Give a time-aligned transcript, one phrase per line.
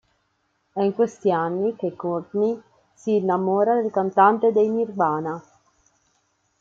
[0.73, 2.59] È in questi anni che Courtney
[2.91, 5.39] si innamora del cantante dei Nirvana.